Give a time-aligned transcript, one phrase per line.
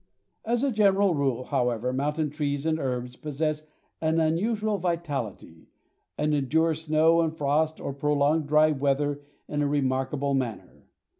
[0.43, 3.67] As a general rule, however, mountain trees and herbs possess
[4.01, 5.69] an unusual vitality,
[6.17, 10.87] and endure snow and frost or prolonged dry weather in a remarkable manner.